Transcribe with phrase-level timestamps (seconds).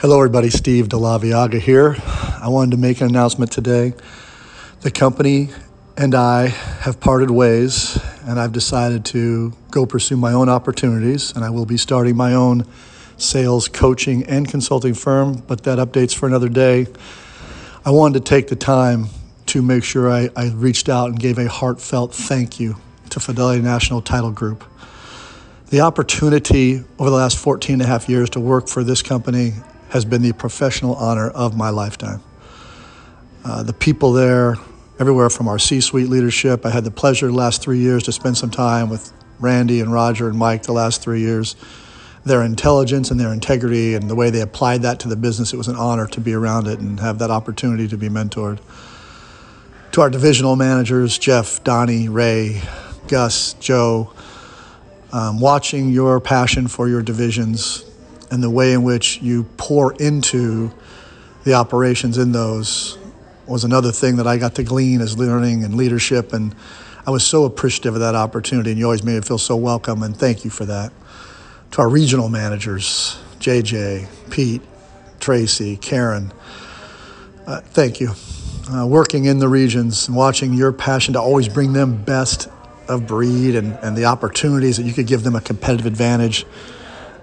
[0.00, 0.48] Hello, everybody.
[0.48, 1.94] Steve DeLaviaga here.
[2.40, 3.92] I wanted to make an announcement today.
[4.80, 5.50] The company
[5.94, 11.44] and I have parted ways, and I've decided to go pursue my own opportunities, and
[11.44, 12.64] I will be starting my own
[13.18, 16.86] sales coaching and consulting firm, but that update's for another day.
[17.84, 19.08] I wanted to take the time
[19.48, 22.76] to make sure I, I reached out and gave a heartfelt thank you
[23.10, 24.64] to Fidelity National Title Group.
[25.68, 29.52] The opportunity over the last 14 and a half years to work for this company
[29.90, 32.22] has been the professional honor of my lifetime.
[33.44, 34.56] Uh, the people there,
[34.98, 38.36] everywhere from our C suite leadership, I had the pleasure last three years to spend
[38.36, 41.56] some time with Randy and Roger and Mike the last three years.
[42.24, 45.56] Their intelligence and their integrity and the way they applied that to the business, it
[45.56, 48.60] was an honor to be around it and have that opportunity to be mentored.
[49.92, 52.62] To our divisional managers, Jeff, Donnie, Ray,
[53.08, 54.12] Gus, Joe,
[55.12, 57.89] um, watching your passion for your divisions
[58.30, 60.72] and the way in which you pour into
[61.44, 62.98] the operations in those
[63.46, 66.32] was another thing that I got to glean as learning and leadership.
[66.32, 66.54] And
[67.06, 70.02] I was so appreciative of that opportunity, and you always made me feel so welcome,
[70.02, 70.92] and thank you for that.
[71.72, 74.62] To our regional managers, JJ, Pete,
[75.18, 76.32] Tracy, Karen,
[77.46, 78.12] uh, thank you.
[78.72, 82.48] Uh, working in the regions and watching your passion to always bring them best
[82.86, 86.46] of breed and, and the opportunities that you could give them a competitive advantage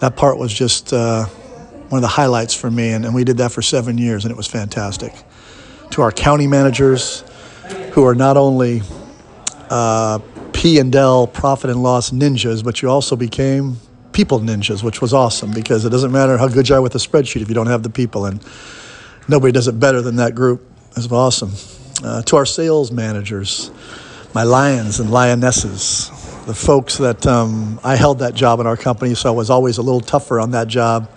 [0.00, 3.38] that part was just uh, one of the highlights for me, and, and we did
[3.38, 5.12] that for seven years, and it was fantastic.
[5.90, 7.24] To our county managers,
[7.92, 8.82] who are not only
[9.68, 10.18] uh,
[10.52, 13.76] P and L profit and loss ninjas, but you also became
[14.12, 16.98] people ninjas, which was awesome because it doesn't matter how good you are with a
[16.98, 18.44] spreadsheet if you don't have the people, and
[19.28, 20.62] nobody does it better than that group.
[20.90, 21.52] It was awesome.
[22.02, 23.70] Uh, to our sales managers,
[24.34, 26.10] my lions and lionesses,
[26.50, 29.78] the folks that um, I held that job in our company, so I was always
[29.78, 31.08] a little tougher on that job.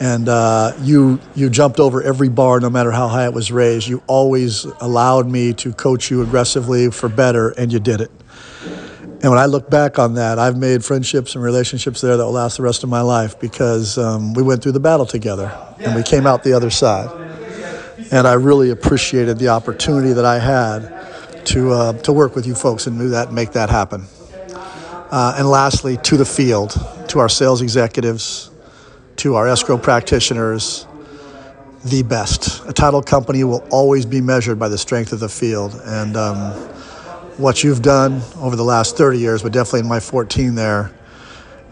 [0.00, 3.86] And uh, you you jumped over every bar, no matter how high it was raised.
[3.86, 8.10] You always allowed me to coach you aggressively for better, and you did it.
[9.22, 12.32] And when I look back on that, I've made friendships and relationships there that will
[12.32, 15.94] last the rest of my life because um, we went through the battle together and
[15.94, 17.08] we came out the other side.
[18.10, 21.02] And I really appreciated the opportunity that I had
[21.46, 24.08] to uh, to work with you folks and do that and make that happen.
[25.12, 26.70] Uh, and lastly, to the field,
[27.06, 28.50] to our sales executives,
[29.16, 30.86] to our escrow practitioners,
[31.84, 32.66] the best.
[32.66, 35.78] A title company will always be measured by the strength of the field.
[35.84, 36.52] And um,
[37.36, 40.90] what you've done over the last 30 years, but definitely in my 14 there,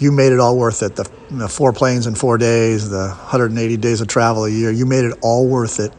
[0.00, 0.96] you made it all worth it.
[0.96, 4.84] The, the four planes in four days, the 180 days of travel a year, you
[4.84, 5.92] made it all worth it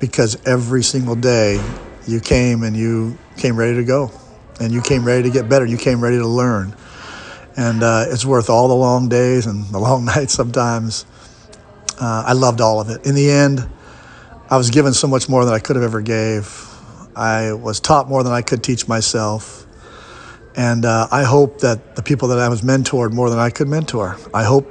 [0.00, 1.64] because every single day
[2.06, 4.10] you came and you came ready to go
[4.60, 5.66] and you came ready to get better.
[5.66, 6.74] You came ready to learn.
[7.56, 11.06] And uh, it's worth all the long days and the long nights sometimes.
[12.00, 13.06] Uh, I loved all of it.
[13.06, 13.68] In the end,
[14.50, 16.68] I was given so much more than I could have ever gave.
[17.16, 19.66] I was taught more than I could teach myself.
[20.56, 23.68] And uh, I hope that the people that I was mentored more than I could
[23.68, 24.16] mentor.
[24.32, 24.70] I hope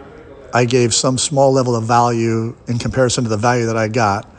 [0.54, 4.30] I gave some small level of value in comparison to the value that I got.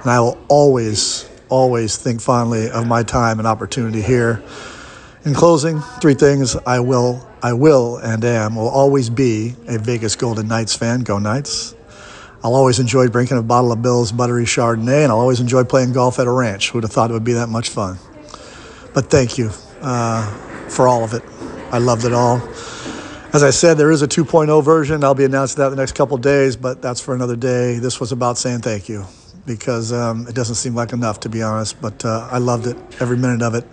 [0.00, 4.42] And I will always, always think fondly of my time and opportunity here
[5.24, 10.16] in closing, three things I will, I will, and am will always be a Vegas
[10.16, 11.00] Golden Knights fan.
[11.00, 11.74] Go Knights!
[12.42, 15.92] I'll always enjoy drinking a bottle of Bill's Buttery Chardonnay, and I'll always enjoy playing
[15.92, 16.70] golf at a ranch.
[16.70, 17.98] Who'd have thought it would be that much fun?
[18.94, 19.50] But thank you
[19.80, 20.26] uh,
[20.68, 21.22] for all of it.
[21.70, 22.38] I loved it all.
[23.32, 25.04] As I said, there is a 2.0 version.
[25.04, 27.78] I'll be announcing that in the next couple days, but that's for another day.
[27.78, 29.06] This was about saying thank you
[29.46, 31.80] because um, it doesn't seem like enough, to be honest.
[31.80, 33.64] But uh, I loved it, every minute of it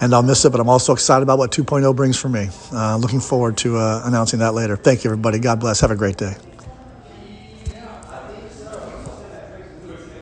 [0.00, 2.48] and I'll miss it, but I'm also excited about what 2.0 brings for me.
[2.72, 4.76] Uh, looking forward to uh, announcing that later.
[4.76, 5.38] Thank you, everybody.
[5.38, 5.80] God bless.
[5.80, 6.34] Have a great day.